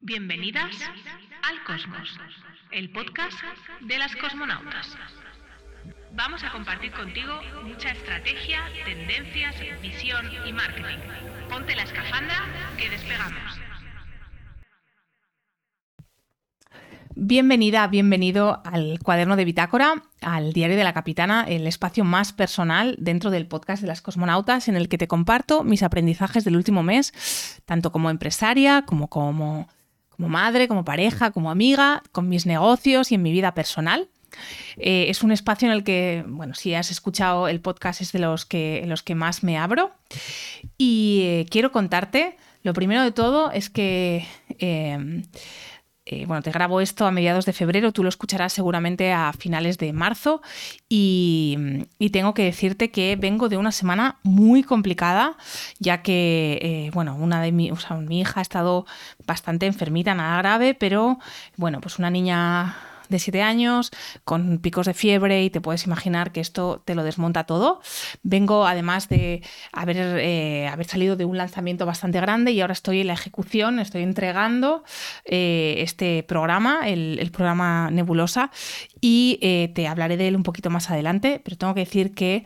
[0.00, 0.70] Bienvenidas
[1.42, 2.20] al Cosmos,
[2.70, 3.36] el podcast
[3.80, 4.96] de las cosmonautas.
[6.14, 10.98] Vamos a compartir contigo mucha estrategia, tendencias, visión y marketing.
[11.50, 12.36] Ponte la escafandra
[12.78, 13.58] que despegamos.
[17.16, 22.94] Bienvenida, bienvenido al cuaderno de bitácora, al diario de la capitana, el espacio más personal
[23.00, 26.84] dentro del podcast de las cosmonautas en el que te comparto mis aprendizajes del último
[26.84, 29.66] mes, tanto como empresaria como como,
[30.18, 34.08] como madre, como pareja, como amiga, con mis negocios y en mi vida personal.
[34.76, 38.18] Eh, es un espacio en el que, bueno, si has escuchado el podcast es de
[38.18, 39.92] los que, los que más me abro.
[40.76, 44.26] Y eh, quiero contarte, lo primero de todo es que...
[44.58, 45.22] eh,
[46.10, 49.76] eh, bueno, te grabo esto a mediados de febrero, tú lo escucharás seguramente a finales
[49.76, 50.40] de marzo
[50.88, 51.58] y,
[52.10, 55.36] tengo que decirte que vengo de una semana muy complicada,
[55.78, 58.86] ya que, eh, bueno, una de mi, o sea, mi hija ha estado
[59.26, 61.18] bastante enfermita, nada grave, pero
[61.56, 62.76] bueno, pues una niña
[63.08, 63.90] de 7 años,
[64.24, 67.80] con picos de fiebre y te puedes imaginar que esto te lo desmonta todo.
[68.22, 69.42] Vengo además de
[69.72, 73.78] haber, eh, haber salido de un lanzamiento bastante grande y ahora estoy en la ejecución,
[73.78, 74.84] estoy entregando
[75.24, 78.50] eh, este programa, el, programa Nebulosa,
[79.00, 82.44] y eh, te hablaré de él un poquito más adelante, pero tengo que decir que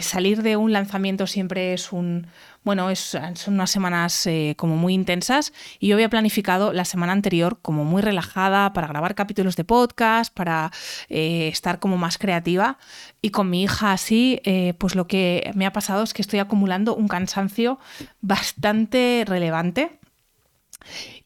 [0.00, 2.28] salir de un lanzamiento siempre es un
[2.66, 7.12] bueno, es, son unas semanas eh, como muy intensas y yo había planificado la semana
[7.12, 10.72] anterior como muy relajada para grabar capítulos de podcast, para
[11.08, 12.76] eh, estar como más creativa
[13.22, 16.40] y con mi hija así, eh, pues lo que me ha pasado es que estoy
[16.40, 17.78] acumulando un cansancio
[18.20, 20.00] bastante relevante.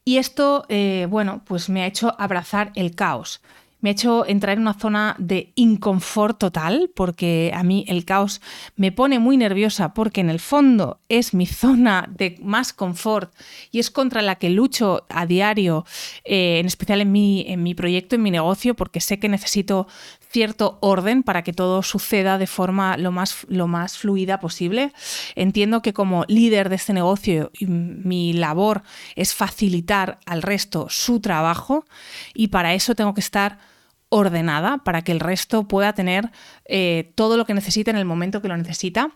[0.05, 0.65] Y esto,
[1.09, 3.41] bueno, pues me ha hecho abrazar el caos
[3.81, 8.41] me ha hecho entrar en una zona de inconfort total, porque a mí el caos
[8.75, 13.33] me pone muy nerviosa, porque en el fondo es mi zona de más confort
[13.71, 15.85] y es contra la que lucho a diario,
[16.23, 19.87] eh, en especial en mi, en mi proyecto, en mi negocio, porque sé que necesito
[20.31, 24.93] cierto orden para que todo suceda de forma lo más, lo más fluida posible.
[25.35, 28.83] Entiendo que como líder de este negocio mi labor
[29.15, 31.85] es facilitar al resto su trabajo
[32.33, 33.70] y para eso tengo que estar
[34.13, 36.31] ordenada para que el resto pueda tener
[36.65, 39.11] eh, todo lo que necesita en el momento que lo necesita.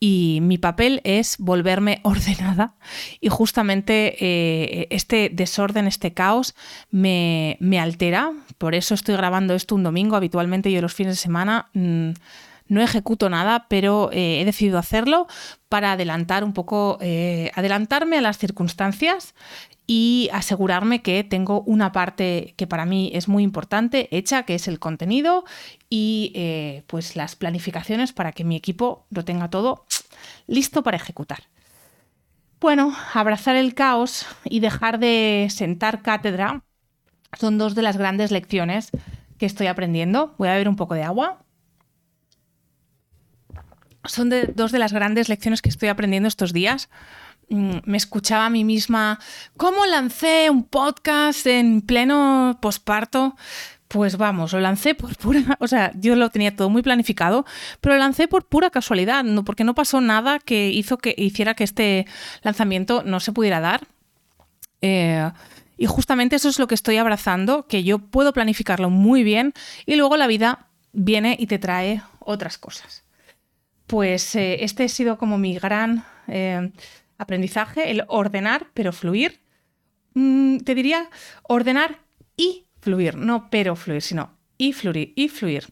[0.00, 2.74] Y mi papel es volverme ordenada
[3.20, 6.54] y justamente eh, este desorden, este caos
[6.90, 8.32] me, me, altera.
[8.56, 10.16] Por eso estoy grabando esto un domingo.
[10.16, 11.68] Habitualmente yo los fines de semana...
[11.74, 12.10] Mmm,
[12.70, 15.26] no ejecuto nada, pero eh, he decidido hacerlo
[15.68, 19.34] para adelantar un poco, eh, adelantarme a las circunstancias
[19.88, 24.68] y asegurarme que tengo una parte que para mí es muy importante hecha, que es
[24.68, 25.44] el contenido
[25.90, 29.84] y eh, pues las planificaciones para que mi equipo lo tenga todo
[30.46, 31.40] listo para ejecutar.
[32.60, 36.62] Bueno, abrazar el caos y dejar de sentar cátedra
[37.38, 38.90] son dos de las grandes lecciones
[39.38, 40.36] que estoy aprendiendo.
[40.38, 41.42] Voy a beber un poco de agua
[44.04, 46.88] son dos de las grandes lecciones que estoy aprendiendo estos días.
[47.48, 49.18] Mm, me escuchaba a mí misma,
[49.56, 53.36] ¿cómo lancé un podcast en pleno posparto?
[53.88, 57.44] Pues vamos, lo lancé por pura, o sea, yo lo tenía todo muy planificado,
[57.80, 61.54] pero lo lancé por pura casualidad, no, porque no pasó nada que hizo que hiciera
[61.54, 62.06] que este
[62.42, 63.88] lanzamiento no se pudiera dar.
[64.80, 65.28] Eh,
[65.76, 69.54] y justamente eso es lo que estoy abrazando, que yo puedo planificarlo muy bien
[69.86, 73.02] y luego la vida viene y te trae otras cosas.
[73.90, 76.70] Pues eh, este ha sido como mi gran eh,
[77.18, 79.40] aprendizaje, el ordenar pero fluir.
[80.14, 81.10] Mm, te diría
[81.42, 81.98] ordenar
[82.36, 85.66] y fluir, no pero fluir, sino y fluir, y fluir.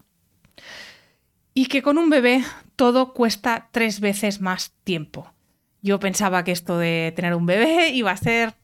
[1.55, 2.43] Y que con un bebé
[2.75, 5.33] todo cuesta tres veces más tiempo.
[5.81, 8.55] Yo pensaba que esto de tener un bebé iba a ser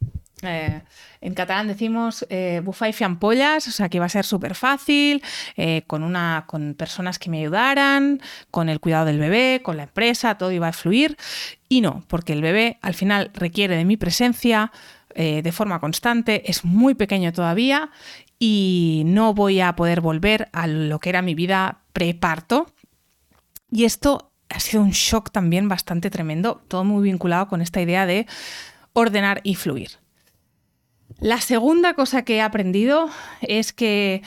[0.46, 0.82] eh,
[1.24, 5.22] en catalán decimos eh, bufa y fiampollas, o sea que iba a ser súper fácil,
[5.56, 9.84] eh, con, una, con personas que me ayudaran, con el cuidado del bebé, con la
[9.84, 11.16] empresa, todo iba a fluir.
[11.68, 14.70] Y no, porque el bebé al final requiere de mi presencia
[15.14, 17.90] eh, de forma constante, es muy pequeño todavía
[18.38, 22.66] y no voy a poder volver a lo que era mi vida preparto.
[23.70, 28.06] Y esto ha sido un shock también bastante tremendo, todo muy vinculado con esta idea
[28.06, 28.26] de
[28.92, 30.03] ordenar y fluir.
[31.20, 33.08] La segunda cosa que he aprendido
[33.40, 34.22] es que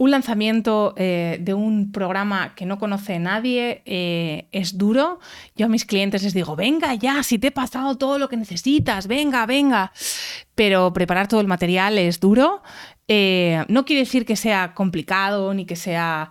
[0.00, 5.20] un lanzamiento eh, de un programa que no conoce nadie eh, es duro.
[5.56, 8.38] Yo a mis clientes les digo, venga ya, si te he pasado todo lo que
[8.38, 9.92] necesitas, venga, venga.
[10.54, 12.62] Pero preparar todo el material es duro.
[13.08, 16.30] Eh, no quiere decir que sea complicado ni que sea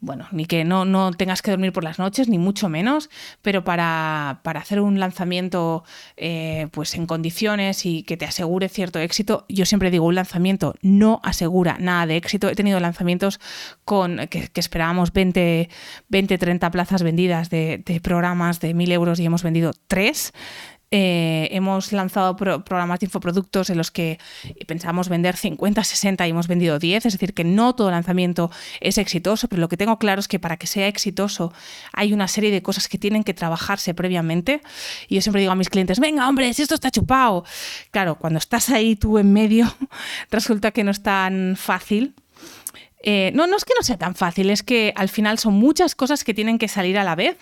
[0.00, 3.10] bueno, ni que no, no, tengas que dormir por las noches, ni mucho menos,
[3.42, 5.84] pero para, hacer un lanzamiento
[6.16, 10.74] eh, pues en condiciones y que te asegure cierto éxito, yo siempre digo, un lanzamiento
[10.82, 12.48] no asegura nada de éxito.
[12.48, 13.40] He tenido lanzamientos
[13.84, 15.68] con que, esperábamos 20,
[16.08, 20.32] 20, 30 plazas vendidas de, de programas de 1.000 euros y hemos vendido 3.
[20.92, 24.18] Eh, hemos lanzado programas de infoproductos en los que
[24.66, 28.50] pensamos vender 50, 60 y hemos vendido 10, es decir, que no todo lanzamiento
[28.80, 31.52] es exitoso, pero lo que tengo claro es que para que sea exitoso
[31.92, 34.62] hay una serie de cosas que tienen que trabajarse previamente.
[35.06, 37.44] Y yo siempre digo a mis clientes, venga, hombre, si esto está chupado.
[37.92, 39.72] Claro, cuando estás ahí tú en medio,
[40.32, 42.14] resulta que no es tan fácil.
[43.02, 45.94] Eh, no, no es que no sea tan fácil, es que al final son muchas
[45.94, 47.38] cosas que tienen que salir a la vez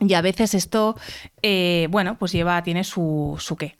[0.00, 0.96] y a veces esto,
[1.42, 3.76] eh, bueno, pues lleva, tiene su, su qué.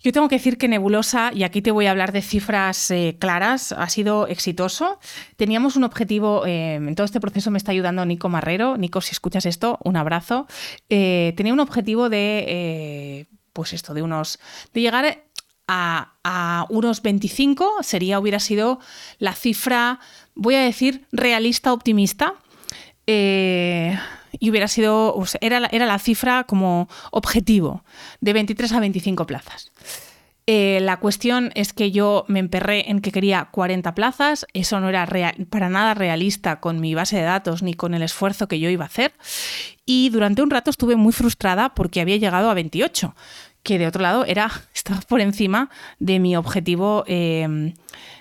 [0.00, 3.16] Yo tengo que decir que Nebulosa, y aquí te voy a hablar de cifras eh,
[3.18, 4.98] claras, ha sido exitoso.
[5.36, 8.76] Teníamos un objetivo, eh, en todo este proceso me está ayudando Nico Marrero.
[8.76, 10.46] Nico, si escuchas esto, un abrazo.
[10.88, 14.38] tenía un objetivo de, pues esto, de unos,
[14.74, 15.24] de llegar
[15.66, 18.80] a, a, unos 25, sería, hubiera sido
[19.18, 20.00] la cifra,
[20.34, 22.34] voy a decir, realista, optimista.
[23.06, 23.98] Eh,
[24.38, 27.84] y hubiera sido, era, era la cifra como objetivo,
[28.20, 29.72] de 23 a 25 plazas.
[30.46, 34.90] Eh, la cuestión es que yo me emperré en que quería 40 plazas, eso no
[34.90, 35.08] era
[35.48, 38.84] para nada realista con mi base de datos ni con el esfuerzo que yo iba
[38.84, 39.12] a hacer.
[39.86, 43.14] Y durante un rato estuve muy frustrada porque había llegado a 28,
[43.64, 47.74] que de otro lado era, estaba por encima de mi objetivo eh,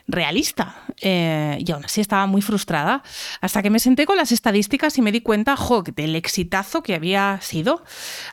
[0.08, 0.76] realista.
[1.02, 3.04] Eh, y aún así estaba muy frustrada
[3.42, 6.96] hasta que me senté con las estadísticas y me di cuenta jo, del exitazo que
[6.96, 7.84] había sido.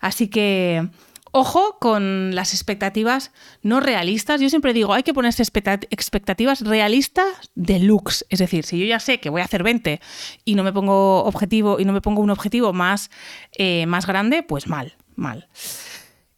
[0.01, 0.89] Así que...
[1.33, 3.31] Ojo con las expectativas
[3.63, 4.41] no realistas.
[4.41, 8.27] Yo siempre digo, hay que ponerse expectativas realistas de looks.
[8.31, 10.01] Es decir, si yo ya sé que voy a hacer 20
[10.45, 13.13] y no me pongo objetivo y no me pongo un objetivo más,
[13.57, 15.47] eh, más grande, pues mal, mal.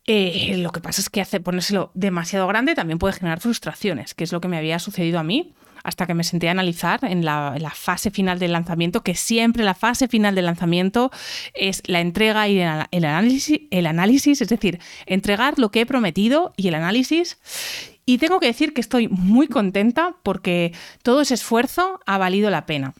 [0.06, 4.24] Eh, lo que pasa es que hace, ponérselo demasiado grande también puede generar frustraciones, que
[4.24, 5.54] es lo que me había sucedido a mí
[5.84, 9.74] hasta que me senté a analizar en la, fase final del lanzamiento, que siempre la
[9.74, 11.10] fase final del lanzamiento
[11.54, 16.52] es la entrega y el análisis, el análisis, es decir, entregar lo que he prometido
[16.56, 17.38] y el análisis.
[18.04, 20.72] Y tengo que decir que estoy muy contenta porque
[21.02, 22.94] todo ese esfuerzo ha valido la pena.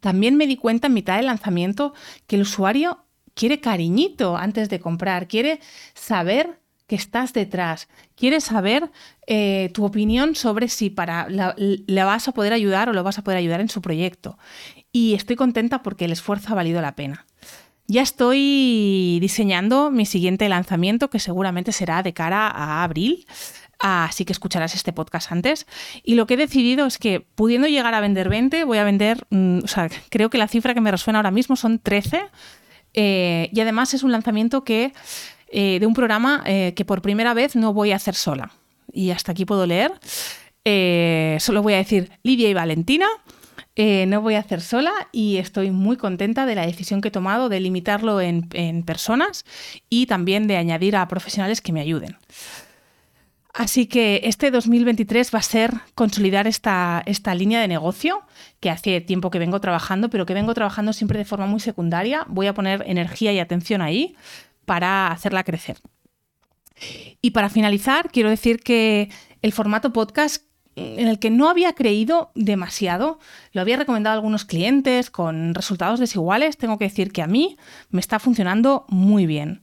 [0.00, 1.94] También me di cuenta en mitad del lanzamiento
[2.26, 3.03] que el usuario
[3.34, 5.60] quiere cariñito antes de comprar, quiere
[5.94, 8.90] saber que estás detrás, quiere saber
[9.26, 13.24] eh, tu opinión sobre si para le vas a poder ayudar o lo vas a
[13.24, 14.38] poder ayudar en su proyecto.
[14.92, 17.26] Y estoy contenta porque el esfuerzo ha valido la pena.
[17.86, 23.26] Ya estoy diseñando mi siguiente lanzamiento, que seguramente será de cara a abril.
[23.78, 25.66] Así que escucharás este podcast antes.
[26.02, 29.26] Y lo que he decidido es que, pudiendo llegar a vender 20, voy a vender,
[29.28, 32.22] mm, o sea, creo que la cifra que me resuena ahora mismo son 13
[32.94, 34.92] eh, y además es un lanzamiento que,
[35.48, 38.52] eh, de un programa eh, que por primera vez no voy a hacer sola.
[38.92, 39.92] Y hasta aquí puedo leer.
[41.40, 43.06] solo voy a decir Lidia y Valentina.
[43.76, 47.48] no voy a hacer sola y estoy muy contenta de la decisión que he tomado
[47.48, 49.44] de limitarlo en, en personas
[49.90, 52.16] y también de añadir a profesionales que me ayuden.
[53.54, 58.22] Así que este 2023 va a ser consolidar esta, esta, línea de negocio
[58.58, 62.26] que hace tiempo que vengo trabajando, pero que vengo trabajando siempre de forma muy secundaria.
[62.28, 64.16] Voy a poner energía y atención ahí
[64.64, 65.78] para hacerla crecer.
[67.22, 69.08] Y para finalizar, quiero decir que
[69.40, 70.42] el formato podcast
[70.74, 73.20] en el que no había creído demasiado,
[73.52, 77.56] lo había recomendado a algunos clientes con resultados desiguales, tengo que decir que a mí
[77.90, 79.62] me está funcionando muy bien.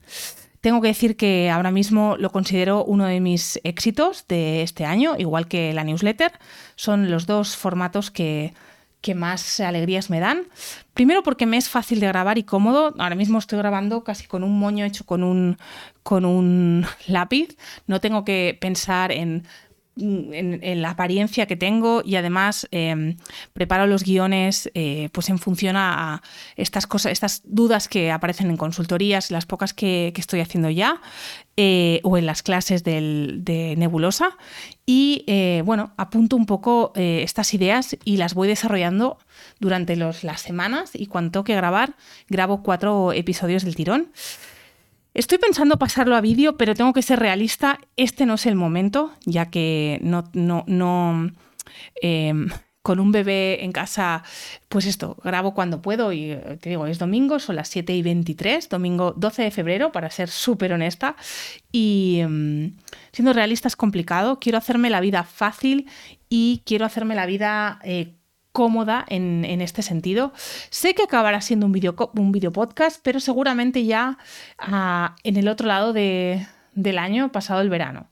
[0.62, 5.16] Tengo que decir que ahora mismo lo considero uno de mis éxitos de este año,
[5.18, 6.34] igual que la newsletter.
[6.76, 8.54] Son los dos formatos que,
[9.16, 10.44] más alegrías me dan.
[10.94, 12.94] Primero porque me es fácil de grabar y cómodo.
[13.00, 15.58] Ahora mismo estoy grabando casi con un moño hecho con un,
[16.04, 17.58] con un lápiz.
[17.88, 19.48] No tengo que pensar en
[19.98, 23.18] en, la apariencia que tengo y además em,
[23.54, 26.22] preparo los guiones eh, pues en función a,
[26.56, 31.02] estas cosas, estas dudas que aparecen en consultorías, las pocas que, estoy haciendo ya,
[31.58, 34.38] eh, o en las clases de Nebulosa.
[34.86, 39.18] Y eh, bueno, apunto un poco estas ideas y las voy desarrollando
[39.60, 41.96] durante las semanas y cuando tengo que grabar,
[42.30, 44.12] grabo cuatro episodios del tirón.
[45.14, 47.80] Estoy pensando pasarlo a vídeo, pero tengo que ser realista.
[47.98, 51.32] Este no es el momento, ya que no, no, no
[52.02, 52.48] em,
[52.82, 54.24] con un bebé en casa,
[54.70, 58.02] pues esto, grabo cuando puedo y eh, te digo, es domingo, son las 7 y
[58.02, 61.18] 23, domingo 12 de febrero, para ser súper honesta.
[61.74, 62.74] Y em,
[63.12, 65.88] siendo realista es complicado, quiero hacerme la vida fácil
[66.30, 67.80] y quiero hacerme la vida...
[67.84, 68.16] Eh,
[68.52, 70.34] cómoda en, este sentido.
[70.70, 74.18] Sé que acabará siendo un video, un video podcast, pero seguramente ya
[74.58, 78.10] ah, en el otro lado del año, pasado el verano.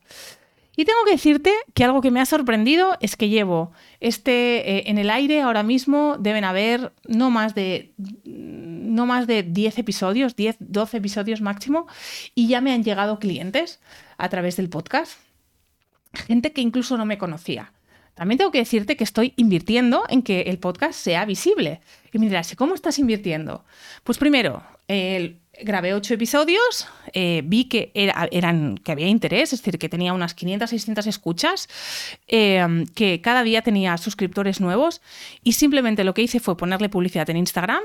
[0.76, 4.82] Y tengo que decirte que algo que me ha sorprendido es que llevo este eh,
[4.86, 7.92] en el aire ahora mismo deben haber no más de
[8.24, 11.86] no más de 10 episodios, 10, 12 episodios máximo
[12.34, 13.80] y ya me han llegado clientes
[14.16, 15.18] a través del podcast.
[16.14, 17.72] Gente que incluso no me conocía.
[18.14, 21.80] También tengo que decirte que estoy invirtiendo en que el podcast sea visible.
[22.12, 23.64] Y me ¿cómo estás invirtiendo?
[24.04, 24.62] Pues primero,
[25.62, 30.34] grabé ocho episodios, eh, vi que, eran, que había interés, es decir, que tenía unas
[30.34, 31.68] 500, 600 escuchas,
[32.28, 35.00] eh, que cada día tenía suscriptores nuevos
[35.42, 37.82] y simplemente lo que hice fue ponerle publicidad en Instagram,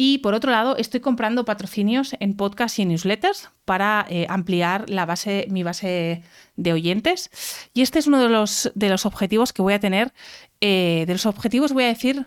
[0.00, 5.04] y por otro lado, estoy comprando patrocinios en podcasts y newsletters para eh, ampliar la
[5.04, 6.22] base, mi base
[6.56, 7.30] de oyentes.
[7.74, 10.14] Y este es uno de los, de los objetivos que voy a tener.
[10.60, 12.26] de los objetivos voy a decir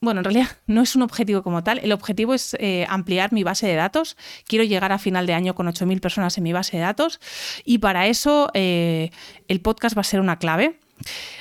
[0.00, 1.78] bueno, en realidad no es un objetivo como tal.
[1.78, 4.16] El objetivo es eh, ampliar mi base de datos.
[4.46, 7.20] Quiero llegar a final de año con 8.000 personas en mi base de datos
[7.64, 9.10] y para eso eh,
[9.48, 10.78] el podcast va a ser una clave.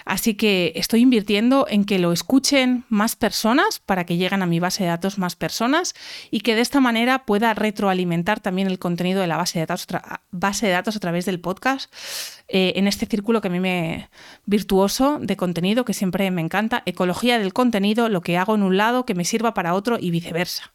[0.05, 4.59] Así que estoy invirtiendo en que lo escuchen más personas para que lleguen a mi
[4.59, 5.95] base de datos más personas
[6.29, 9.87] y que de esta manera pueda retroalimentar también el contenido de la base de datos,
[10.31, 11.91] base de datos a través del podcast
[12.47, 14.09] eh, en este círculo que a mí me
[14.45, 18.77] virtuoso de contenido que siempre me encanta, ecología del contenido, lo que hago en un
[18.77, 20.73] lado que me sirva para otro y viceversa.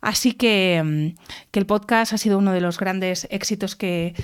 [0.00, 4.14] Así que, mm, que el podcast ha sido uno de los grandes éxitos que,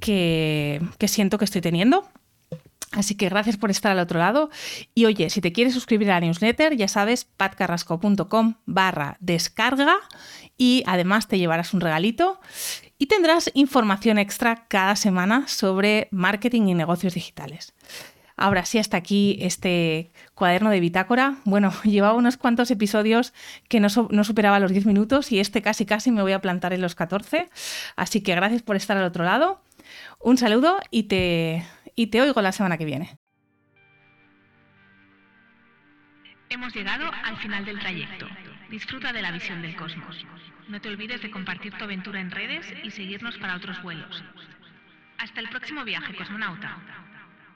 [0.00, 2.08] que, que siento que estoy teniendo.
[2.92, 4.50] Así que gracias por estar al otro lado.
[4.94, 9.96] Y oye, si te quieres suscribir a la newsletter, ya sabes, patcarrasco.com barra descarga
[10.56, 12.40] y además te llevarás un regalito
[12.98, 17.74] y tendrás información extra cada semana sobre marketing y negocios digitales.
[18.38, 21.38] Ahora sí, hasta aquí este cuaderno de bitácora.
[21.44, 23.34] Bueno, llevaba unos cuantos episodios
[23.68, 26.72] que no, no, superaba los 10 minutos y este casi casi me voy a plantar
[26.72, 27.50] en los 14.
[27.96, 29.60] Así que gracias por estar al otro lado.
[30.20, 31.64] Un saludo y te
[31.98, 33.18] y te oigo la semana que viene.
[36.48, 38.28] Hemos llegado al final del trayecto.
[38.70, 40.24] Disfruta de la visión del cosmos.
[40.68, 44.22] No te olvides de compartir tu aventura en redes y seguirnos para otros vuelos.
[45.18, 46.78] Hasta el próximo viaje, cosmonauta.